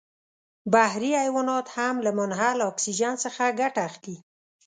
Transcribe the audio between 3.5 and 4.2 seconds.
ګټه اخلي.